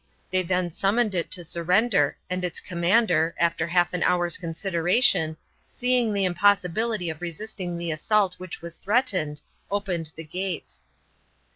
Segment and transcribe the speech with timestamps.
[0.31, 5.37] They then summoned it to surrender, and its commander, after half an hour's consideration,
[5.69, 10.85] seeing the impossibility of resisting the assault which was threatened, opened the gates.